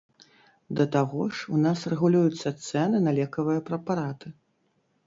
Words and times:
Да 0.79 0.85
таго 0.95 1.27
ж, 1.35 1.45
у 1.57 1.61
нас 1.65 1.79
рэгулююцца 1.95 2.55
цэны 2.69 3.07
на 3.11 3.15
лекавыя 3.21 3.59
прэпараты. 3.71 4.27